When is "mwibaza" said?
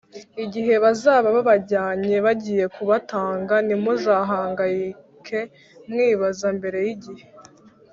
5.89-6.47